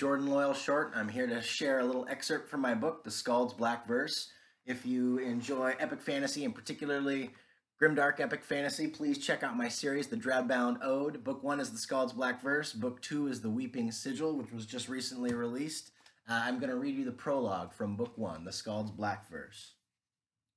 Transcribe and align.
Jordan 0.00 0.28
Loyal 0.28 0.54
Short. 0.54 0.92
I'm 0.94 1.08
here 1.08 1.26
to 1.26 1.42
share 1.42 1.80
a 1.80 1.84
little 1.84 2.06
excerpt 2.08 2.48
from 2.48 2.62
my 2.62 2.72
book, 2.72 3.04
The 3.04 3.10
Skald's 3.10 3.52
Black 3.52 3.86
Verse. 3.86 4.30
If 4.64 4.86
you 4.86 5.18
enjoy 5.18 5.74
epic 5.78 6.00
fantasy 6.00 6.46
and 6.46 6.54
particularly 6.54 7.32
grimdark 7.78 8.18
epic 8.18 8.42
fantasy, 8.42 8.86
please 8.86 9.18
check 9.18 9.42
out 9.42 9.58
my 9.58 9.68
series, 9.68 10.06
The 10.06 10.16
Dreadbound 10.16 10.82
Ode. 10.82 11.22
Book 11.22 11.42
one 11.42 11.60
is 11.60 11.70
The 11.70 11.76
Skald's 11.76 12.14
Black 12.14 12.40
Verse. 12.40 12.72
Book 12.72 13.02
two 13.02 13.26
is 13.26 13.42
The 13.42 13.50
Weeping 13.50 13.92
Sigil, 13.92 14.38
which 14.38 14.50
was 14.52 14.64
just 14.64 14.88
recently 14.88 15.34
released. 15.34 15.90
Uh, 16.26 16.44
I'm 16.44 16.58
going 16.60 16.70
to 16.70 16.78
read 16.78 16.96
you 16.96 17.04
the 17.04 17.12
prologue 17.12 17.74
from 17.74 17.96
book 17.96 18.16
one, 18.16 18.46
The 18.46 18.52
Skald's 18.52 18.92
Black 18.92 19.28
Verse. 19.28 19.74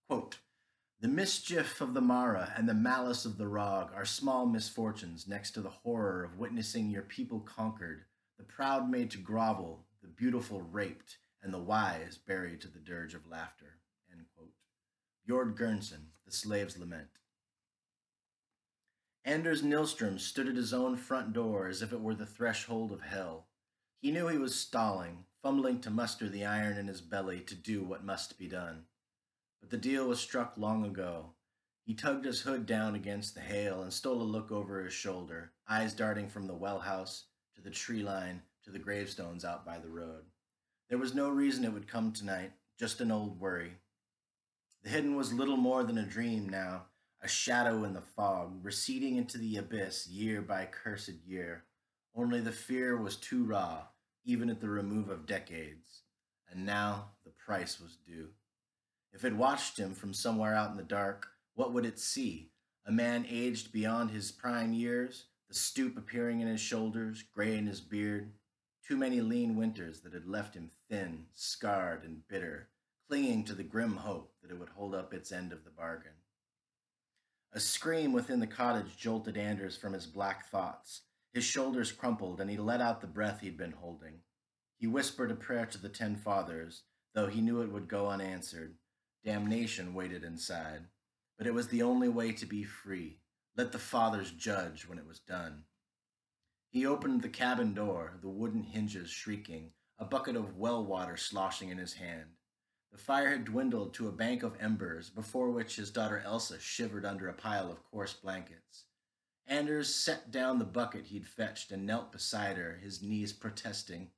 Quote, 0.08 0.38
the 1.02 1.10
mischief 1.10 1.82
of 1.82 1.94
the 1.94 2.00
Mara 2.00 2.54
and 2.56 2.70
the 2.70 2.74
malice 2.74 3.26
of 3.26 3.38
the 3.38 3.50
Rog 3.50 3.92
are 3.94 4.06
small 4.06 4.46
misfortunes 4.46 5.28
next 5.28 5.52
to 5.52 5.60
the 5.60 5.70
horror 5.70 6.24
of 6.24 6.40
witnessing 6.40 6.90
your 6.90 7.02
people 7.02 7.42
conquered 7.42 8.06
the 8.44 8.54
proud 8.54 8.90
made 8.90 9.10
to 9.10 9.18
grovel, 9.18 9.86
the 10.02 10.08
beautiful 10.10 10.62
raped, 10.62 11.18
and 11.42 11.54
the 11.54 11.60
wise 11.60 12.18
buried 12.18 12.60
to 12.60 12.68
the 12.68 12.80
dirge 12.80 13.14
of 13.14 13.26
laughter. 13.26 13.78
Bjord 15.26 15.56
Gernson, 15.56 16.08
The 16.26 16.32
Slave's 16.34 16.78
Lament. 16.78 17.08
Anders 19.24 19.64
Nilstrom 19.64 20.20
stood 20.20 20.50
at 20.50 20.58
his 20.58 20.74
own 20.74 20.98
front 20.98 21.32
door 21.32 21.70
as 21.70 21.82
if 21.82 21.94
it 21.94 22.02
were 22.02 22.16
the 22.16 22.26
threshold 22.26 22.92
of 22.92 23.00
hell. 23.00 23.48
He 24.02 24.12
knew 24.12 24.28
he 24.28 24.38
was 24.38 24.60
stalling, 24.60 25.24
fumbling 25.42 25.80
to 25.80 25.90
muster 25.90 26.28
the 26.28 26.44
iron 26.44 26.78
in 26.78 26.88
his 26.88 27.00
belly 27.00 27.40
to 27.40 27.56
do 27.56 27.82
what 27.82 28.04
must 28.04 28.38
be 28.38 28.50
done. 28.50 28.84
But 29.62 29.70
the 29.70 29.78
deal 29.78 30.10
was 30.10 30.20
struck 30.20 30.58
long 30.58 30.84
ago. 30.84 31.30
He 31.86 31.94
tugged 31.94 32.26
his 32.26 32.42
hood 32.42 32.66
down 32.66 32.94
against 32.94 33.36
the 33.36 33.42
hail 33.42 33.82
and 33.82 33.94
stole 33.94 34.22
a 34.22 34.24
look 34.24 34.52
over 34.52 34.84
his 34.84 34.94
shoulder, 34.94 35.54
eyes 35.70 35.94
darting 35.94 36.28
from 36.28 36.48
the 36.48 36.54
well 36.54 36.80
house 36.80 37.28
to 37.56 37.62
the 37.62 37.70
tree 37.70 38.04
line, 38.04 38.42
to 38.64 38.72
the 38.72 38.80
gravestones 38.80 39.46
out 39.46 39.66
by 39.66 39.78
the 39.80 39.90
road. 39.90 40.24
There 40.90 40.98
was 40.98 41.14
no 41.14 41.30
reason 41.30 41.64
it 41.64 41.74
would 41.74 41.88
come 41.88 42.12
tonight, 42.12 42.52
just 42.80 43.02
an 43.02 43.12
old 43.12 43.40
worry. 43.40 43.74
The 44.84 44.90
hidden 44.90 45.16
was 45.16 45.34
little 45.34 45.58
more 45.58 45.84
than 45.84 45.98
a 45.98 46.06
dream 46.06 46.50
now, 46.50 46.84
a 47.22 47.28
shadow 47.28 47.84
in 47.84 47.94
the 47.94 48.02
fog, 48.02 48.60
receding 48.64 49.16
into 49.16 49.38
the 49.38 49.58
abyss 49.58 50.08
year 50.08 50.42
by 50.42 50.66
cursed 50.66 51.24
year. 51.26 51.64
Only 52.16 52.42
the 52.42 52.52
fear 52.52 52.98
was 52.98 53.16
too 53.16 53.44
raw, 53.44 53.84
even 54.26 54.50
at 54.50 54.60
the 54.60 54.70
remove 54.70 55.10
of 55.10 55.26
decades. 55.26 56.02
And 56.52 56.66
now 56.66 57.12
the 57.24 57.32
price 57.32 57.80
was 57.80 57.98
due. 58.06 58.30
If 59.14 59.24
it 59.24 59.36
watched 59.36 59.78
him 59.78 59.94
from 59.94 60.14
somewhere 60.14 60.54
out 60.54 60.72
in 60.72 60.78
the 60.78 60.84
dark, 60.84 61.28
what 61.56 61.72
would 61.72 61.86
it 61.86 62.00
see? 62.00 62.52
A 62.86 62.92
man 62.92 63.26
aged 63.30 63.72
beyond 63.72 64.12
his 64.12 64.32
prime 64.32 64.74
years, 64.74 65.26
the 65.48 65.56
stoop 65.56 65.98
appearing 65.98 66.40
in 66.42 66.48
his 66.48 66.62
shoulders, 66.62 67.24
gray 67.34 67.58
in 67.58 67.68
his 67.68 67.82
beard. 67.82 68.32
Too 68.88 68.98
many 68.98 69.22
lean 69.22 69.56
winters 69.56 70.02
that 70.02 70.14
had 70.14 70.28
left 70.28 70.56
him 70.56 70.72
thin, 70.90 71.26
scarred, 71.34 72.04
and 72.04 72.28
bitter, 72.28 72.70
clinging 73.08 73.46
to 73.46 73.54
the 73.54 73.64
grim 73.64 73.98
hope 73.98 74.34
that 74.42 74.52
it 74.52 74.60
would 74.60 74.70
hold 74.70 74.94
up 74.94 75.14
its 75.14 75.32
end 75.32 75.54
of 75.54 75.64
the 75.64 75.70
bargain. 75.70 76.12
A 77.54 77.60
scream 77.60 78.14
within 78.14 78.40
the 78.40 78.48
cottage 78.48 78.98
jolted 78.98 79.38
Anders 79.38 79.78
from 79.78 79.94
his 79.94 80.08
black 80.08 80.50
thoughts. 80.50 81.02
His 81.34 81.44
shoulders 81.44 81.92
crumpled, 81.92 82.42
and 82.42 82.50
he 82.50 82.58
let 82.58 82.82
out 82.82 83.00
the 83.00 83.08
breath 83.08 83.42
he'd 83.42 83.58
been 83.58 83.74
holding. 83.74 84.22
He 84.80 84.88
whispered 84.88 85.32
a 85.32 85.36
prayer 85.36 85.66
to 85.68 85.78
the 85.78 85.90
Ten 85.90 86.16
Fathers, 86.16 86.84
though 87.14 87.28
he 87.28 87.42
knew 87.42 87.62
it 87.62 87.72
would 87.72 87.88
go 87.88 88.10
unanswered. 88.10 88.76
Damnation 89.24 89.94
waited 89.94 90.24
inside. 90.24 90.88
But 91.38 91.48
it 91.48 91.54
was 91.54 91.68
the 91.68 91.84
only 91.84 92.10
way 92.10 92.32
to 92.34 92.46
be 92.46 92.64
free. 92.64 93.20
Let 93.56 93.72
the 93.72 93.80
fathers 93.80 94.32
judge 94.32 94.88
when 94.88 94.98
it 94.98 95.06
was 95.06 95.20
done. 95.20 95.66
He 96.70 96.88
opened 96.88 97.22
the 97.22 97.30
cabin 97.30 97.76
door, 97.76 98.18
the 98.20 98.30
wooden 98.30 98.64
hinges 98.64 99.12
shrieking, 99.12 99.74
a 100.00 100.06
bucket 100.06 100.36
of 100.36 100.58
well 100.58 100.84
water 100.84 101.18
sloshing 101.18 101.70
in 101.70 101.78
his 101.78 101.94
hand. 101.94 102.32
The 102.92 102.98
fire 102.98 103.30
had 103.30 103.46
dwindled 103.46 103.94
to 103.94 104.08
a 104.08 104.12
bank 104.12 104.42
of 104.42 104.60
embers, 104.60 105.12
before 105.12 105.52
which 105.52 105.76
his 105.76 105.92
daughter 105.92 106.20
Elsa 106.26 106.60
shivered 106.60 107.06
under 107.06 107.28
a 107.28 107.34
pile 107.34 107.72
of 107.72 107.84
coarse 107.84 108.14
blankets. 108.14 108.86
Anders 109.46 109.94
set 109.94 110.32
down 110.32 110.58
the 110.58 110.66
bucket 110.66 111.06
he'd 111.06 111.28
fetched 111.28 111.72
and 111.72 111.86
knelt 111.86 112.12
beside 112.12 112.58
her, 112.58 112.78
his 112.78 113.04
knees 113.04 113.34
protesting. 113.34 114.10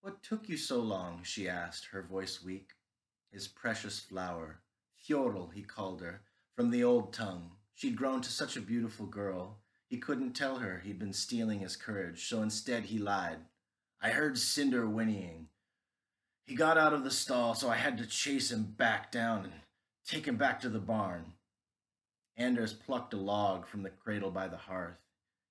What 0.00 0.24
took 0.24 0.48
you 0.48 0.56
so 0.56 0.80
long? 0.80 1.22
she 1.22 1.48
asked, 1.48 1.86
her 1.86 2.02
voice 2.02 2.42
weak. 2.42 2.72
His 3.30 3.46
precious 3.46 4.00
flower. 4.00 4.60
Fjorl, 4.96 5.52
he 5.52 5.62
called 5.62 6.00
her, 6.00 6.22
from 6.56 6.70
the 6.70 6.82
old 6.82 7.12
tongue, 7.12 7.52
She'd 7.74 7.96
grown 7.96 8.20
to 8.22 8.30
such 8.30 8.56
a 8.56 8.60
beautiful 8.60 9.06
girl. 9.06 9.58
He 9.88 9.98
couldn't 9.98 10.32
tell 10.32 10.56
her 10.56 10.80
he'd 10.84 10.98
been 10.98 11.12
stealing 11.12 11.60
his 11.60 11.76
courage, 11.76 12.28
so 12.28 12.42
instead 12.42 12.84
he 12.84 12.98
lied. 12.98 13.38
I 14.00 14.10
heard 14.10 14.38
Cinder 14.38 14.86
whinnying. 14.86 15.48
He 16.44 16.54
got 16.54 16.78
out 16.78 16.92
of 16.92 17.04
the 17.04 17.10
stall, 17.10 17.54
so 17.54 17.68
I 17.70 17.76
had 17.76 17.98
to 17.98 18.06
chase 18.06 18.50
him 18.50 18.64
back 18.64 19.12
down 19.12 19.44
and 19.44 19.52
take 20.06 20.26
him 20.26 20.36
back 20.36 20.60
to 20.60 20.68
the 20.68 20.78
barn. 20.78 21.34
Anders 22.36 22.72
plucked 22.72 23.14
a 23.14 23.18
log 23.18 23.66
from 23.66 23.82
the 23.82 23.90
cradle 23.90 24.30
by 24.30 24.48
the 24.48 24.56
hearth. 24.56 24.96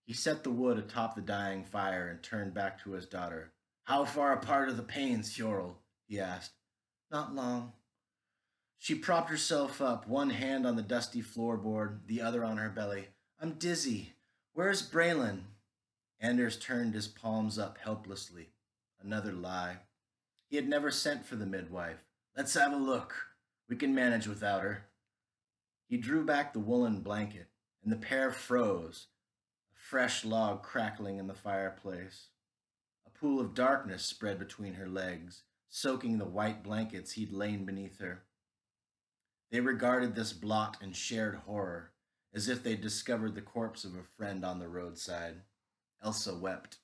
He 0.05 0.13
set 0.13 0.43
the 0.43 0.49
wood 0.49 0.77
atop 0.77 1.15
the 1.15 1.21
dying 1.21 1.63
fire 1.63 2.09
and 2.09 2.21
turned 2.21 2.53
back 2.53 2.83
to 2.83 2.91
his 2.91 3.05
daughter. 3.05 3.53
How 3.83 4.05
far 4.05 4.33
apart 4.33 4.69
are 4.69 4.73
the 4.73 4.83
panes, 4.83 5.31
Fjorl? 5.33 5.75
he 6.07 6.19
asked. 6.19 6.53
Not 7.09 7.33
long. 7.35 7.73
She 8.81 8.96
propped 8.96 9.30
herself 9.30 9.80
up, 9.80 10.08
one 10.08 10.31
hand 10.31 10.66
on 10.66 10.75
the 10.75 10.81
dusty 10.81 11.22
floorboard, 11.22 12.08
the 12.08 12.19
other 12.19 12.44
on 12.44 12.58
her 12.58 12.72
belly. 12.72 13.09
I'm 13.40 13.59
dizzy. 13.59 14.14
Where's 14.53 14.81
Braylon? 14.81 15.42
Anders 16.19 16.58
turned 16.58 16.96
his 16.96 17.08
palms 17.08 17.59
up 17.59 17.78
helplessly. 17.78 18.50
Another 19.00 19.34
lie. 19.34 19.81
He 20.50 20.56
had 20.56 20.68
never 20.68 20.90
sent 20.90 21.28
for 21.28 21.36
the 21.36 21.46
midwife. 21.46 22.03
Let's 22.36 22.56
have 22.56 22.74
a 22.74 22.75
look. 22.75 23.14
We 23.69 23.75
can 23.75 23.94
manage 23.94 24.25
without 24.25 24.64
her. 24.64 24.86
He 25.88 25.98
drew 25.98 26.25
back 26.25 26.52
the 26.52 26.59
woolen 26.59 27.02
blanket, 27.02 27.50
and 27.84 27.92
the 27.92 27.98
pair 27.98 28.31
froze, 28.31 29.09
a 29.75 29.80
fresh 29.80 30.25
log 30.25 30.63
crackling 30.63 31.19
in 31.19 31.28
the 31.28 31.36
fireplace. 31.36 32.30
A 33.06 33.12
pool 33.12 33.40
of 33.40 33.53
darkness 33.53 34.03
spread 34.03 34.40
between 34.40 34.74
her 34.74 34.90
legs, 34.90 35.44
soaking 35.69 36.18
the 36.18 36.25
white 36.25 36.63
blankets 36.63 37.12
he'd 37.12 37.31
lain 37.31 37.63
beneath 37.63 38.00
her. 38.00 38.24
They 39.51 39.59
regarded 39.59 40.16
this 40.16 40.31
blot 40.31 40.78
in 40.81 40.94
shared 40.94 41.35
horror, 41.35 41.91
as 42.34 42.47
if 42.47 42.63
they'd 42.63 42.79
discovered 42.79 43.35
the 43.35 43.41
corpse 43.41 43.84
of 43.84 43.95
a 43.95 44.03
friend 44.17 44.45
on 44.45 44.59
the 44.59 44.69
roadside. 44.69 45.41
Elsa 46.03 46.34
wept. 46.34 46.78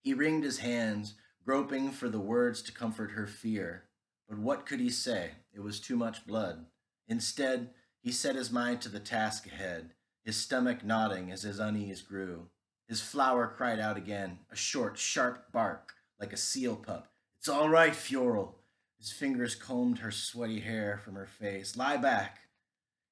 He 0.00 0.14
wringed 0.14 0.42
his 0.44 0.58
hands, 0.58 1.14
groping 1.44 1.90
for 1.90 2.08
the 2.08 2.18
words 2.18 2.62
to 2.62 2.72
comfort 2.72 3.12
her 3.12 3.26
fear. 3.26 3.84
But 4.28 4.38
what 4.38 4.64
could 4.64 4.80
he 4.80 4.88
say? 4.88 5.32
It 5.52 5.60
was 5.60 5.78
too 5.78 5.96
much 5.96 6.26
blood. 6.26 6.64
Instead, 7.06 7.70
he 8.00 8.10
set 8.10 8.34
his 8.34 8.50
mind 8.50 8.80
to 8.80 8.88
the 8.88 8.98
task 8.98 9.46
ahead, 9.46 9.92
his 10.24 10.36
stomach 10.36 10.84
nodding 10.84 11.30
as 11.30 11.42
his 11.42 11.58
unease 11.58 12.00
grew. 12.00 12.48
His 12.88 13.00
flower 13.00 13.46
cried 13.46 13.78
out 13.78 13.96
again, 13.96 14.38
a 14.50 14.56
short, 14.56 14.98
sharp 14.98 15.52
bark, 15.52 15.92
like 16.18 16.32
a 16.32 16.38
seal 16.38 16.74
pup. 16.74 17.08
It's 17.38 17.48
all 17.48 17.68
right, 17.68 17.92
Fjorl. 17.92 18.54
His 19.02 19.10
fingers 19.10 19.56
combed 19.56 19.98
her 19.98 20.12
sweaty 20.12 20.60
hair 20.60 20.96
from 20.96 21.16
her 21.16 21.26
face. 21.26 21.76
Lie 21.76 21.96
back. 21.96 22.42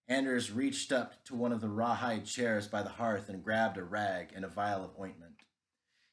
Anders 0.06 0.52
reached 0.52 0.92
up 0.92 1.24
to 1.24 1.34
one 1.34 1.50
of 1.50 1.60
the 1.60 1.68
rawhide 1.68 2.26
chairs 2.26 2.68
by 2.68 2.84
the 2.84 2.90
hearth 2.90 3.28
and 3.28 3.42
grabbed 3.42 3.76
a 3.76 3.82
rag 3.82 4.30
and 4.32 4.44
a 4.44 4.48
vial 4.48 4.84
of 4.84 4.96
ointment. 5.00 5.42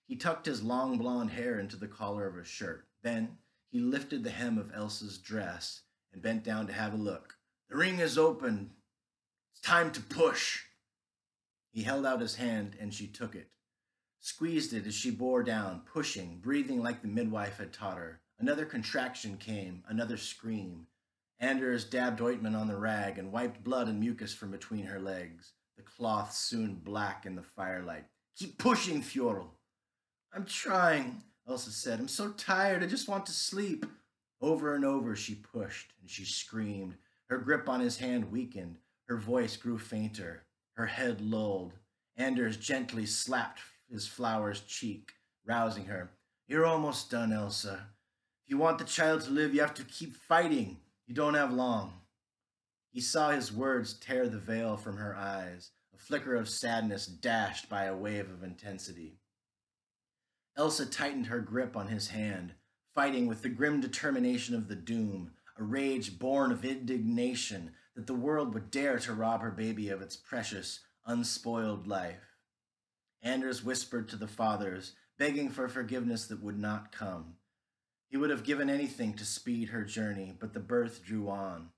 He 0.08 0.16
tucked 0.16 0.48
his 0.48 0.64
long 0.64 0.98
blonde 0.98 1.30
hair 1.30 1.60
into 1.60 1.76
the 1.76 1.88
collar 1.88 2.26
of 2.26 2.38
his 2.38 2.48
shirt. 2.48 2.88
Then 3.04 3.38
he 3.70 3.80
lifted 3.80 4.24
the 4.24 4.32
hem 4.32 4.58
of 4.58 4.72
Elsa's 4.74 5.20
dress 5.20 5.84
and 6.12 6.24
bent 6.24 6.44
down 6.44 6.66
to 6.66 6.74
have 6.74 6.96
a 6.96 6.98
look. 6.98 7.38
The 7.70 7.78
ring 7.78 8.00
is 8.00 8.18
open. 8.18 8.72
It's 9.52 9.62
time 9.62 9.92
to 9.92 10.02
push. 10.02 10.64
He 11.70 11.84
held 11.84 12.04
out 12.04 12.20
his 12.20 12.38
hand 12.38 12.76
and 12.80 12.92
she 12.92 13.06
took 13.06 13.36
it, 13.36 13.52
squeezed 14.22 14.74
it 14.74 14.88
as 14.88 14.96
she 14.96 15.12
bore 15.12 15.44
down, 15.44 15.82
pushing, 15.82 16.40
breathing 16.40 16.82
like 16.82 17.04
the 17.04 17.08
midwife 17.08 17.60
had 17.60 17.72
taught 17.72 18.00
her. 18.00 18.22
Another 18.40 18.66
contraction 18.66 19.38
came, 19.38 19.84
another 19.88 20.18
scream. 20.18 20.88
Anders 21.40 21.86
dabbed 21.86 22.22
ointment 22.22 22.56
on 22.56 22.68
the 22.68 22.78
rag 22.78 23.18
and 23.18 23.32
wiped 23.32 23.64
blood 23.64 23.88
and 23.88 24.00
mucus 24.00 24.34
from 24.34 24.52
between 24.52 24.86
her 24.86 25.00
legs, 25.00 25.54
the 25.76 25.84
cloth 25.84 26.34
soon 26.34 26.76
black 26.76 27.26
in 27.26 27.36
the 27.36 27.44
firelight. 27.44 28.06
Keep 28.36 28.58
pushing, 28.58 29.02
Fjorl. 29.02 29.48
I'm 30.34 30.46
trying, 30.46 31.24
Elsa 31.48 31.72
said. 31.72 32.00
I'm 32.00 32.08
so 32.08 32.30
tired. 32.30 32.84
I 32.84 32.88
just 32.88 33.08
want 33.08 33.26
to 33.28 33.32
sleep. 33.32 33.86
Over 34.40 34.76
and 34.76 34.86
over 34.86 35.16
she 35.16 35.34
pushed 35.34 35.94
and 36.00 36.10
she 36.10 36.24
screamed. 36.26 36.96
Her 37.30 37.40
grip 37.40 37.68
on 37.68 37.80
his 37.80 37.98
hand 37.98 38.32
weakened. 38.32 38.78
Her 39.08 39.18
voice 39.18 39.58
grew 39.58 39.80
fainter. 39.80 40.44
Her 40.76 40.86
head 40.86 41.22
lulled. 41.22 41.74
Anders 42.18 42.58
gently 42.58 43.06
slapped 43.06 43.62
his 43.90 44.08
flower's 44.08 44.62
cheek, 44.62 45.14
rousing 45.46 45.86
her. 45.86 46.12
You're 46.48 46.66
almost 46.66 47.10
done, 47.10 47.32
Elsa. 47.32 47.88
If 48.48 48.52
you 48.52 48.60
want 48.60 48.78
the 48.78 48.86
child 48.86 49.24
to 49.24 49.30
live, 49.30 49.54
you 49.54 49.60
have 49.60 49.74
to 49.74 49.84
keep 49.84 50.16
fighting. 50.16 50.78
You 51.06 51.14
don't 51.14 51.34
have 51.34 51.52
long. 51.52 51.92
He 52.90 53.02
saw 53.02 53.32
his 53.32 53.52
words 53.52 53.94
tear 53.94 54.30
the 54.30 54.40
veil 54.40 54.78
from 54.78 54.96
her 54.96 55.14
eyes, 55.18 55.72
a 55.94 55.98
flicker 55.98 56.34
of 56.34 56.48
sadness 56.48 57.08
dashed 57.08 57.68
by 57.68 57.84
a 57.84 57.96
wave 57.96 58.30
of 58.30 58.44
intensity. 58.44 59.20
Elsa 60.56 60.86
tightened 60.86 61.26
her 61.26 61.42
grip 61.42 61.76
on 61.76 61.90
his 61.90 62.08
hand, 62.08 62.54
fighting 62.96 63.28
with 63.28 63.42
the 63.42 63.50
grim 63.50 63.82
determination 63.82 64.56
of 64.56 64.70
the 64.70 64.78
doom, 64.78 65.32
a 65.58 65.64
rage 65.64 66.18
born 66.18 66.54
of 66.54 66.64
indignation 66.64 67.72
that 67.98 68.08
the 68.08 68.14
world 68.14 68.54
would 68.54 68.72
dare 68.72 68.98
to 69.00 69.12
rob 69.12 69.42
her 69.42 69.52
baby 69.52 69.90
of 69.90 70.02
its 70.02 70.16
precious, 70.16 70.80
unspoiled 71.06 71.86
life. 71.86 72.38
Anders 73.22 73.62
whispered 73.62 74.08
to 74.08 74.16
the 74.16 74.26
fathers, 74.26 74.94
begging 75.18 75.50
for 75.50 75.68
forgiveness 75.68 76.28
that 76.28 76.42
would 76.42 76.58
not 76.58 76.94
come. 76.94 77.36
He 78.10 78.18
would 78.18 78.30
have 78.30 78.44
given 78.44 78.70
anything 78.70 79.14
to 79.16 79.26
speed 79.26 79.70
her 79.70 79.84
journey, 79.84 80.36
but 80.40 80.54
the 80.54 80.60
birth 80.60 81.04
drew 81.04 81.30
on. 81.30 81.70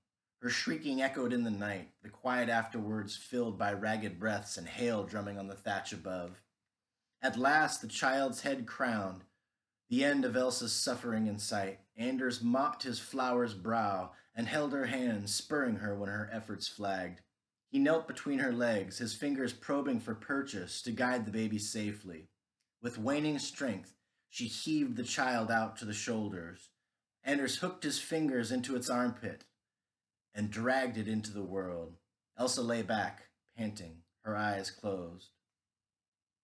Her 0.42 0.48
shrieking 0.48 1.02
echoed 1.02 1.32
in 1.32 1.44
the 1.44 1.50
night, 1.50 1.90
the 2.02 2.08
quiet 2.08 2.48
afterwards 2.48 3.16
filled 3.16 3.58
by 3.58 3.72
ragged 3.72 4.18
breaths 4.18 4.56
and 4.56 4.66
hail 4.66 5.04
drumming 5.04 5.38
on 5.38 5.48
the 5.48 5.54
thatch 5.54 5.92
above. 5.92 6.40
At 7.20 7.36
last, 7.36 7.82
the 7.82 7.88
child's 7.88 8.40
head 8.40 8.66
crowned, 8.66 9.24
the 9.90 10.04
end 10.04 10.24
of 10.24 10.36
Elsa's 10.36 10.72
suffering 10.72 11.26
in 11.26 11.38
sight. 11.38 11.80
Anders 11.96 12.40
mopped 12.40 12.84
his 12.84 13.00
flower's 13.00 13.54
brow 13.54 14.12
and 14.34 14.46
held 14.46 14.72
her 14.72 14.86
hand, 14.86 15.28
spurring 15.28 15.76
her 15.76 15.94
when 15.94 16.08
her 16.08 16.30
efforts 16.32 16.68
flagged. 16.68 17.20
He 17.70 17.78
knelt 17.78 18.08
between 18.08 18.38
her 18.38 18.52
legs, 18.52 18.98
his 18.98 19.14
fingers 19.14 19.52
probing 19.52 20.00
for 20.00 20.14
purchase 20.14 20.80
to 20.82 20.92
guide 20.92 21.26
the 21.26 21.32
baby 21.32 21.58
safely. 21.58 22.28
With 22.80 22.98
waning 22.98 23.38
strength, 23.38 23.94
she 24.30 24.46
heaved 24.46 24.96
the 24.96 25.02
child 25.02 25.50
out 25.50 25.76
to 25.76 25.84
the 25.84 25.92
shoulders. 25.92 26.70
Anders 27.24 27.56
hooked 27.56 27.82
his 27.82 27.98
fingers 27.98 28.50
into 28.52 28.76
its 28.76 28.88
armpit 28.88 29.44
and 30.32 30.50
dragged 30.50 30.96
it 30.96 31.08
into 31.08 31.32
the 31.32 31.42
world. 31.42 31.96
Elsa 32.38 32.62
lay 32.62 32.80
back, 32.80 33.24
panting, 33.58 33.98
her 34.24 34.36
eyes 34.36 34.70
closed. 34.70 35.30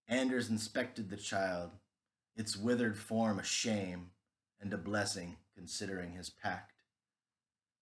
Anders 0.08 0.50
inspected 0.50 1.08
the 1.08 1.16
child, 1.16 1.70
its 2.34 2.56
withered 2.56 2.98
form 2.98 3.38
a 3.38 3.44
shame 3.44 4.10
and 4.60 4.72
a 4.74 4.78
blessing 4.78 5.36
considering 5.54 6.12
his 6.12 6.28
pact. 6.28 6.82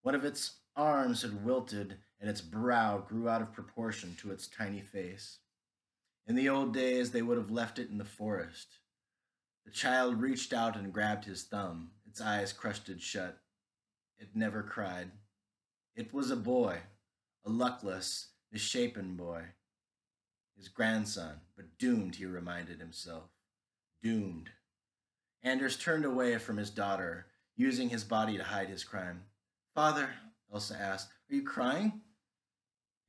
One 0.03 0.15
of 0.15 0.25
its 0.25 0.59
arms 0.77 1.23
had 1.23 1.45
wilted 1.45 1.97
and 2.21 2.29
its 2.29 2.43
brow 2.43 2.99
grew 2.99 3.29
out 3.29 3.43
of 3.43 3.53
proportion 3.53 4.17
to 4.21 4.31
its 4.31 4.47
tiny 4.47 4.81
face. 4.81 5.39
In 6.27 6.37
the 6.37 6.49
old 6.49 6.75
days, 6.75 7.11
they 7.11 7.23
would 7.23 7.39
have 7.39 7.51
left 7.51 7.79
it 7.79 7.91
in 7.91 7.99
the 7.99 8.05
forest. 8.05 8.79
The 9.65 9.71
child 9.71 10.21
reached 10.21 10.53
out 10.53 10.77
and 10.77 10.93
grabbed 10.93 11.25
his 11.25 11.45
thumb, 11.45 11.91
its 12.07 12.21
eyes 12.21 12.53
crusted 12.53 13.01
shut. 13.01 13.39
It 14.19 14.29
never 14.35 14.63
cried. 14.63 15.11
It 15.97 16.13
was 16.13 16.31
a 16.31 16.37
boy, 16.37 16.79
a 17.45 17.51
luckless, 17.51 18.29
misshapen 18.53 19.17
boy. 19.17 19.43
His 20.57 20.69
grandson, 20.69 21.41
but 21.57 21.79
doomed, 21.79 22.17
he 22.17 22.27
reminded 22.27 22.79
himself. 22.79 23.31
Doomed. 24.03 24.51
Anders 25.43 25.77
turned 25.77 26.05
away 26.05 26.39
from 26.39 26.57
his 26.57 26.71
daughter, 26.71 27.27
using 27.57 27.89
his 27.89 28.05
body 28.05 28.37
to 28.37 28.45
hide 28.45 28.69
his 28.69 28.85
crime. 28.85 29.25
Father, 29.75 30.11
Elsa 30.53 30.77
asked, 30.81 31.11
are 31.31 31.35
you 31.35 31.43
crying? 31.43 32.01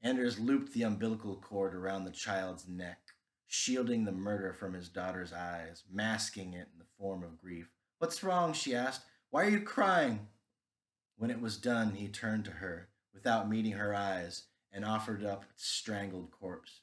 Anders 0.02 0.40
looped 0.40 0.74
the 0.74 0.84
umbilical 0.84 1.36
cord 1.36 1.74
around 1.74 2.06
the 2.06 2.12
child's 2.12 2.68
neck, 2.68 3.00
shielding 3.48 4.06
the 4.06 4.12
murder 4.12 4.54
from 4.54 4.74
his 4.74 4.90
daughter's 4.90 5.34
eyes, 5.34 5.84
masking 5.92 6.54
it 6.54 6.68
in 6.74 6.80
the 6.80 6.86
form 6.98 7.24
of 7.24 7.38
grief. 7.38 7.70
What's 8.00 8.24
wrong? 8.24 8.54
she 8.54 8.76
asked. 8.76 9.04
Why 9.30 9.46
are 9.46 9.50
you 9.50 9.62
crying? 9.62 10.28
When 11.18 11.32
it 11.32 11.42
was 11.42 11.58
done, 11.58 11.96
he 11.96 12.08
turned 12.08 12.46
to 12.46 12.52
her, 12.52 12.90
without 13.14 13.50
meeting 13.50 13.74
her 13.74 13.94
eyes, 13.94 14.44
and 14.72 14.84
offered 14.84 15.24
up 15.24 15.46
its 15.50 15.66
strangled 15.66 16.32
corpse. 16.32 16.82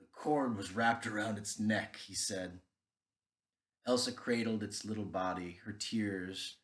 The 0.00 0.06
cord 0.12 0.56
was 0.56 0.72
wrapped 0.72 1.06
around 1.06 1.38
its 1.38 1.60
neck, 1.60 1.96
he 1.96 2.14
said. 2.14 2.60
Elsa 3.86 4.12
cradled 4.12 4.62
its 4.62 4.84
little 4.84 5.04
body, 5.04 5.60
her 5.64 5.72
tears, 5.72 6.56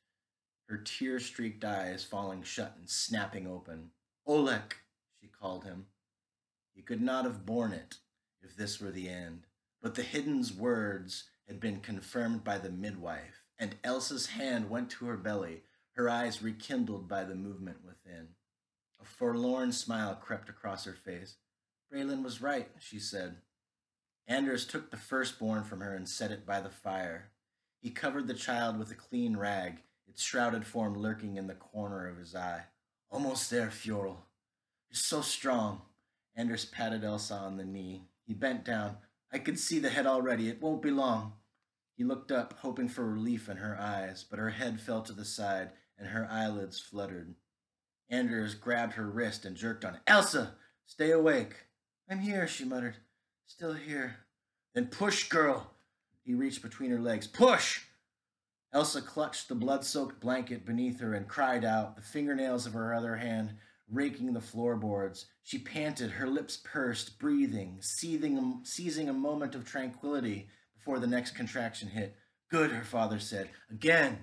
her 0.69 0.79
tear 0.79 1.19
streaked 1.19 1.65
eyes 1.65 2.05
falling 2.05 2.43
shut 2.43 2.75
and 2.79 2.89
snapping 2.89 3.47
open. 3.47 3.91
Olek, 4.27 4.75
she 5.21 5.29
called 5.29 5.65
him. 5.65 5.87
He 6.75 6.83
could 6.83 7.03
not 7.03 7.25
have 7.25 7.45
borne 7.45 7.73
it 7.73 7.99
if 8.43 8.57
this 8.57 8.81
were 8.81 8.91
the 8.91 9.09
end, 9.09 9.47
but 9.81 9.95
the 9.95 10.03
hidden's 10.03 10.53
words 10.53 11.25
had 11.47 11.61
been 11.61 11.81
confirmed 11.81 12.45
by 12.45 12.59
the 12.59 12.71
midwife, 12.71 13.43
and 13.59 13.77
Elsa's 13.85 14.27
hand 14.27 14.71
went 14.71 14.91
to 14.91 15.07
her 15.07 15.17
belly, 15.17 15.63
her 15.93 16.09
eyes 16.09 16.43
rekindled 16.43 17.09
by 17.09 17.25
the 17.25 17.35
movement 17.35 17.79
within. 17.85 18.29
A 19.01 19.05
forlorn 19.05 19.73
smile 19.73 20.15
crept 20.15 20.49
across 20.49 20.85
her 20.85 20.93
face. 20.93 21.37
Braylon 21.93 22.23
was 22.23 22.41
right, 22.41 22.71
she 22.79 22.99
said. 22.99 23.37
Anders 24.29 24.65
took 24.65 24.91
the 24.91 24.97
firstborn 24.97 25.65
from 25.65 25.81
her 25.81 25.95
and 25.95 26.09
set 26.09 26.31
it 26.31 26.47
by 26.47 26.61
the 26.61 26.71
fire. 26.71 27.31
He 27.81 27.91
covered 27.91 28.29
the 28.29 28.35
child 28.35 28.79
with 28.79 28.91
a 28.93 28.95
clean 28.95 29.37
rag, 29.37 29.83
its 30.07 30.23
shrouded 30.23 30.65
form 30.65 30.95
lurking 30.95 31.37
in 31.37 31.49
the 31.49 31.55
corner 31.55 32.09
of 32.09 32.17
his 32.17 32.35
eye. 32.35 32.63
Almost 33.11 33.51
there, 33.51 33.69
Fjorl. 33.69 34.19
You're 34.89 34.95
so 34.95 35.21
strong. 35.21 35.83
Anders 36.37 36.65
patted 36.65 37.05
Elsa 37.05 37.35
on 37.35 37.57
the 37.57 37.65
knee. 37.65 38.05
He 38.27 38.35
bent 38.35 38.65
down. 38.65 38.99
I 39.33 39.39
can 39.39 39.57
see 39.57 39.79
the 39.79 39.91
head 39.91 40.07
already. 40.07 40.49
It 40.49 40.61
won't 40.61 40.83
be 40.83 40.91
long. 40.91 41.35
He 41.97 42.05
looked 42.05 42.33
up, 42.33 42.55
hoping 42.61 42.89
for 42.89 43.07
relief 43.07 43.49
in 43.49 43.59
her 43.59 43.79
eyes, 43.79 44.25
but 44.29 44.39
her 44.39 44.51
head 44.51 44.81
fell 44.81 45.03
to 45.03 45.13
the 45.13 45.25
side 45.25 45.71
and 45.99 46.09
her 46.09 46.27
eyelids 46.31 46.81
fluttered. 46.81 47.35
Anders 48.11 48.55
grabbed 48.55 48.95
her 48.95 49.09
wrist 49.09 49.45
and 49.45 49.57
jerked 49.57 49.85
on 49.85 49.95
it. 49.95 50.01
Elsa, 50.07 50.55
stay 50.87 51.11
awake. 51.11 51.67
I'm 52.11 52.21
here, 52.21 52.47
she 52.47 52.65
muttered. 52.65 52.97
Still 53.47 53.75
here. 53.75 54.17
Then 54.75 54.87
push, 54.87 55.29
girl. 55.29 55.71
He 56.25 56.35
reached 56.35 56.63
between 56.63 56.91
her 56.91 57.01
legs. 57.01 57.27
Push! 57.27 57.83
Elsa 58.73 59.03
clutched 59.03 59.49
the 59.49 59.55
blood 59.55 59.85
soaked 59.85 60.21
blanket 60.21 60.65
beneath 60.65 61.01
her 61.01 61.15
and 61.15 61.29
cried 61.29 61.65
out, 61.65 61.97
the 61.97 62.03
fingernails 62.03 62.67
of 62.67 62.73
her 62.73 62.95
other 62.95 63.17
hand 63.17 63.55
raking 63.93 64.33
the 64.33 64.41
floorboards. 64.41 65.27
She 65.43 65.59
panted, 65.59 66.11
her 66.11 66.27
lips 66.27 66.57
pursed, 66.57 67.19
breathing, 67.19 67.79
seething, 67.81 68.61
seizing 68.65 69.09
a 69.09 69.15
moment 69.15 69.55
of 69.55 69.65
tranquility 69.65 70.49
before 70.75 70.99
the 70.99 71.07
next 71.07 71.37
contraction 71.37 71.89
hit. 71.89 72.17
Good, 72.51 72.73
her 72.73 72.85
father 72.85 73.19
said. 73.19 73.51
Again. 73.71 74.19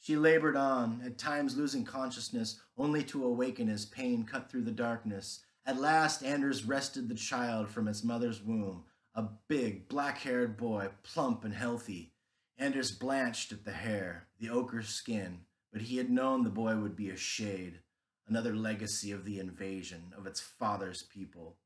She 0.00 0.16
labored 0.16 0.54
on, 0.54 1.00
at 1.02 1.16
times 1.16 1.56
losing 1.56 1.82
consciousness, 1.84 2.60
only 2.76 3.02
to 3.04 3.24
awaken 3.24 3.70
as 3.70 3.86
pain 3.86 4.24
cut 4.24 4.50
through 4.50 4.64
the 4.64 4.70
darkness. 4.70 5.42
At 5.64 5.80
last, 5.80 6.22
Anders 6.22 6.66
wrested 6.66 7.08
the 7.08 7.14
child 7.14 7.70
from 7.70 7.88
its 7.88 8.04
mother's 8.04 8.42
womb, 8.42 8.84
a 9.14 9.24
big, 9.48 9.88
black 9.88 10.18
haired 10.18 10.58
boy, 10.58 10.90
plump 11.02 11.42
and 11.44 11.54
healthy. 11.54 12.12
Anders 12.58 12.92
blanched 12.92 13.50
at 13.50 13.64
the 13.64 13.72
hair, 13.72 14.28
the 14.38 14.50
ochre 14.50 14.82
skin, 14.82 15.40
but 15.72 15.80
he 15.80 15.96
had 15.96 16.10
known 16.10 16.42
the 16.42 16.50
boy 16.50 16.76
would 16.76 16.96
be 16.96 17.08
a 17.08 17.16
shade, 17.16 17.80
another 18.28 18.54
legacy 18.54 19.12
of 19.12 19.24
the 19.24 19.38
invasion, 19.38 20.12
of 20.16 20.26
its 20.26 20.40
father's 20.40 21.02
people. 21.02 21.58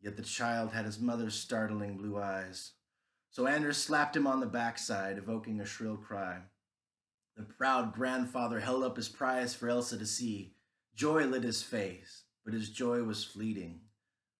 Yet 0.00 0.16
the 0.16 0.22
child 0.22 0.72
had 0.72 0.84
his 0.84 1.00
mother's 1.00 1.34
startling 1.34 1.96
blue 1.96 2.20
eyes. 2.20 2.72
So 3.30 3.46
Anders 3.46 3.78
slapped 3.78 4.16
him 4.16 4.26
on 4.26 4.40
the 4.40 4.46
backside, 4.46 5.18
evoking 5.18 5.60
a 5.60 5.64
shrill 5.64 5.96
cry. 5.96 6.38
The 7.36 7.42
proud 7.42 7.92
grandfather 7.92 8.60
held 8.60 8.84
up 8.84 8.96
his 8.96 9.08
prize 9.08 9.54
for 9.54 9.68
Elsa 9.68 9.98
to 9.98 10.06
see. 10.06 10.54
Joy 10.94 11.24
lit 11.24 11.42
his 11.42 11.62
face, 11.62 12.24
but 12.44 12.54
his 12.54 12.70
joy 12.70 13.02
was 13.02 13.24
fleeting. 13.24 13.80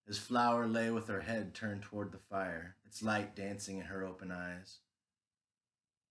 His 0.06 0.18
flower 0.18 0.66
lay 0.66 0.90
with 0.90 1.08
her 1.08 1.22
head 1.22 1.54
turned 1.54 1.82
toward 1.82 2.12
the 2.12 2.18
fire, 2.18 2.76
its 2.84 3.02
light 3.02 3.34
dancing 3.34 3.78
in 3.78 3.86
her 3.86 4.04
open 4.04 4.30
eyes. 4.30 4.78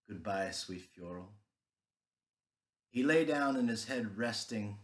Goodbye, 0.10 0.52
sweet 0.52 0.84
Fjorl. 0.94 1.28
He 2.90 3.04
lay 3.04 3.24
down 3.24 3.56
and 3.56 3.70
his 3.70 3.86
head 3.86 4.18
resting 4.18 4.80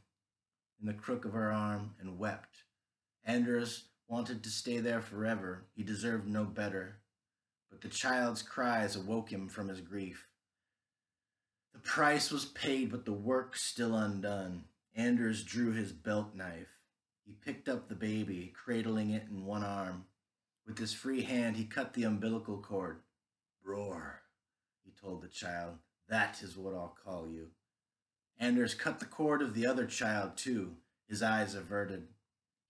in 0.80 0.88
the 0.88 0.94
crook 0.94 1.26
of 1.26 1.34
her 1.34 1.52
arm 1.52 1.96
and 2.00 2.18
wept. 2.18 2.64
Anders 3.26 3.86
wanted 4.08 4.44
to 4.44 4.50
stay 4.50 4.80
there 4.80 5.02
forever. 5.02 5.66
He 5.76 5.84
deserved 5.84 6.28
no 6.28 6.44
better. 6.44 7.00
But 7.70 7.82
the 7.82 7.90
child's 7.90 8.42
cries 8.42 8.96
awoke 8.96 9.32
him 9.32 9.48
from 9.48 9.68
his 9.68 9.82
grief. 9.82 10.28
The 11.74 11.80
price 11.80 12.32
was 12.32 12.46
paid, 12.46 12.92
but 12.92 13.06
the 13.06 13.14
work 13.14 13.56
still 13.56 13.96
undone. 13.96 14.66
Anders 14.96 15.44
drew 15.44 15.72
his 15.72 15.92
belt 15.92 16.34
knife. 16.34 16.68
He 17.26 17.34
picked 17.34 17.70
up 17.70 17.88
the 17.88 17.96
baby, 17.96 18.52
cradling 18.56 19.12
it 19.12 19.28
in 19.30 19.46
one 19.46 19.64
arm. 19.64 20.06
With 20.66 20.80
his 20.80 20.94
free 20.94 21.22
hand, 21.22 21.58
he 21.58 21.66
cut 21.66 21.94
the 21.94 22.04
umbilical 22.04 22.58
cord. 22.58 23.02
Bror, 23.64 24.22
he 24.84 24.92
told 25.00 25.22
the 25.22 25.28
child. 25.28 25.76
That 26.10 26.42
is 26.42 26.58
what 26.58 26.74
I'll 26.74 26.98
call 27.06 27.28
you. 27.28 27.50
Anders 28.40 28.74
cut 28.74 29.00
the 29.00 29.06
cord 29.06 29.42
of 29.42 29.54
the 29.54 29.66
other 29.66 29.86
child, 29.86 30.38
too, 30.38 30.78
his 31.08 31.22
eyes 31.22 31.56
averted. 31.56 32.08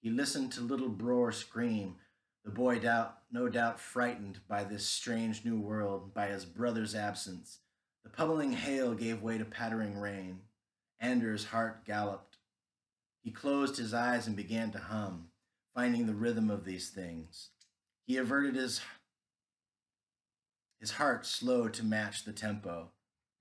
He 0.01 0.09
listened 0.09 0.51
to 0.53 0.61
little 0.61 0.89
Bror 0.89 1.31
scream, 1.31 1.97
the 2.43 2.49
boy 2.49 2.79
doubt, 2.79 3.19
no 3.31 3.49
doubt 3.49 3.79
frightened 3.79 4.39
by 4.47 4.63
this 4.63 4.85
strange 4.85 5.45
new 5.45 5.59
world, 5.59 6.13
by 6.13 6.27
his 6.27 6.45
brother's 6.45 6.95
absence. 6.95 7.59
The 8.03 8.09
pummeling 8.09 8.53
hail 8.53 8.95
gave 8.95 9.21
way 9.21 9.37
to 9.37 9.45
pattering 9.45 9.99
rain. 9.99 10.39
Anders' 10.99 11.45
heart 11.45 11.85
galloped. 11.85 12.37
He 13.21 13.29
closed 13.31 13.77
his 13.77 13.93
eyes 13.93 14.25
and 14.25 14.35
began 14.35 14.71
to 14.71 14.79
hum, 14.79 15.27
finding 15.75 16.07
the 16.07 16.13
rhythm 16.13 16.49
of 16.49 16.65
these 16.65 16.89
things. 16.89 17.49
He 18.07 18.17
averted 18.17 18.55
his 18.55 18.81
His 20.79 20.91
heart 20.91 21.25
slowed 21.25 21.73
to 21.75 21.83
match 21.83 22.23
the 22.23 22.31
tempo. 22.31 22.89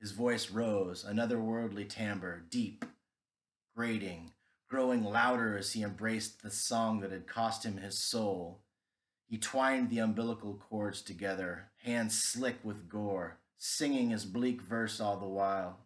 His 0.00 0.12
voice 0.12 0.50
rose, 0.50 1.05
another 1.05 1.40
worldly 1.40 1.85
timbre, 1.85 2.45
deep, 2.49 2.85
grating, 3.75 4.33
growing 4.69 5.02
louder 5.02 5.59
as 5.59 5.73
he 5.73 5.83
embraced 5.83 6.43
the 6.43 6.50
song 6.50 7.00
that 7.00 7.11
had 7.11 7.26
cost 7.26 7.64
him 7.64 7.78
his 7.78 7.99
soul. 7.99 8.61
He 9.26 9.38
twined 9.38 9.90
the 9.90 9.99
umbilical 9.99 10.55
cords 10.55 11.02
together, 11.02 11.73
hands 11.83 12.23
slick 12.23 12.59
with 12.62 12.88
gore, 12.88 13.38
singing 13.57 14.11
his 14.11 14.25
bleak 14.25 14.62
verse 14.62 15.00
all 15.00 15.17
the 15.17 15.26
while. 15.26 15.81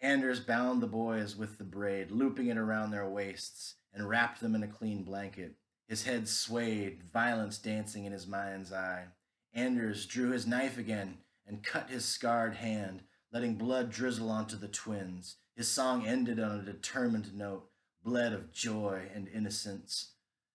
Anders 0.00 0.40
bound 0.40 0.82
the 0.82 0.88
boys 0.88 1.36
with 1.36 1.58
the 1.58 1.64
braid, 1.64 2.10
looping 2.10 2.48
it 2.48 2.58
around 2.58 2.90
their 2.90 3.08
waists, 3.08 3.76
and 3.94 4.08
wrapped 4.08 4.40
them 4.40 4.54
in 4.54 4.62
a 4.62 4.68
clean 4.68 5.04
blanket. 5.04 5.54
His 5.88 6.04
head 6.04 6.28
swayed, 6.28 7.04
violence 7.12 7.58
dancing 7.58 8.04
in 8.04 8.12
his 8.12 8.26
mind's 8.26 8.72
eye. 8.72 9.06
Anders 9.54 10.04
drew 10.06 10.32
his 10.32 10.46
knife 10.46 10.76
again 10.76 11.18
and 11.46 11.62
cut 11.62 11.90
his 11.90 12.04
scarred 12.04 12.54
hand, 12.54 13.02
letting 13.32 13.54
blood 13.54 13.90
drizzle 13.90 14.30
onto 14.30 14.56
the 14.56 14.68
twins. 14.68 15.36
His 15.54 15.68
song 15.68 16.06
ended 16.06 16.38
on 16.38 16.58
a 16.58 16.62
determined 16.62 17.34
note, 17.34 17.70
bled 18.04 18.32
of 18.32 18.52
joy 18.52 19.08
and 19.14 19.28
innocence. 19.28 20.12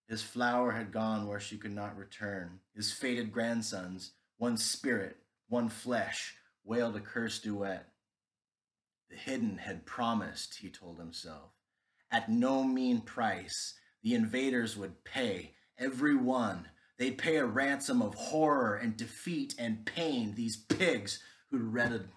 His 0.08 0.22
flower 0.22 0.72
had 0.72 0.92
gone 0.92 1.28
where 1.28 1.40
she 1.40 1.58
could 1.58 1.72
not 1.72 1.98
return. 1.98 2.60
His 2.76 2.92
fated 2.92 3.32
grandsons, 3.32 4.12
one 4.38 4.58
spirit, 4.58 5.18
one 5.48 5.70
flesh, 5.70 6.36
wailed 6.64 6.96
a 6.96 7.00
cursed 7.00 7.44
duet. 7.44 7.88
The 9.10 9.16
hidden 9.16 9.58
had 9.58 9.86
promised, 9.86 10.56
he 10.56 10.70
told 10.70 11.00
himself. 11.00 11.52
At 12.12 12.30
no 12.30 12.64
mean 12.64 13.02
price, 13.02 13.76
the 14.04 14.16
invaders 14.16 14.76
would 14.78 15.04
pay, 15.04 15.54
every 15.78 16.16
one. 16.16 16.68
They'd 17.02 17.18
pay 17.18 17.38
a 17.38 17.46
ransom 17.48 18.00
of 18.04 18.14
horror 18.14 18.76
and 18.76 18.96
defeat 18.96 19.56
and 19.58 19.84
pain, 19.88 20.36
these 20.36 20.56
pigs 20.56 21.20
who'd 21.50 21.64
rutted, 21.64 22.08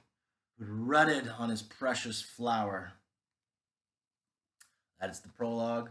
who'd 0.58 0.68
rutted 0.68 1.26
on 1.38 1.48
his 1.48 1.62
precious 1.62 2.20
flower. 2.20 2.92
That 5.00 5.08
is 5.08 5.20
the 5.20 5.30
prologue. 5.30 5.88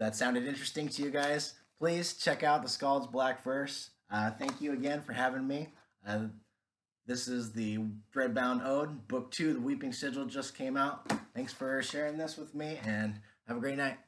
That 0.00 0.16
sounded 0.16 0.48
interesting 0.48 0.88
to 0.88 1.02
you 1.02 1.12
guys. 1.12 1.54
Please 1.78 2.14
check 2.14 2.42
out 2.42 2.64
the 2.64 2.68
Skald's 2.68 3.06
Black 3.06 3.44
Verse. 3.44 3.90
Uh, 4.10 4.32
thank 4.32 4.60
you 4.60 4.72
again 4.72 5.00
for 5.00 5.12
having 5.12 5.46
me. 5.46 5.68
Uh, 6.04 6.24
this 7.06 7.28
is 7.28 7.52
the 7.52 7.78
Dreadbound 8.12 8.66
Ode, 8.66 9.06
Book 9.06 9.30
2, 9.30 9.52
The 9.52 9.60
Weeping 9.60 9.92
Sigil 9.92 10.24
just 10.24 10.58
came 10.58 10.76
out. 10.76 11.08
Thanks 11.36 11.52
for 11.52 11.80
sharing 11.82 12.18
this 12.18 12.36
with 12.36 12.52
me, 12.52 12.80
and 12.84 13.20
have 13.46 13.58
a 13.58 13.60
great 13.60 13.78
night. 13.78 13.98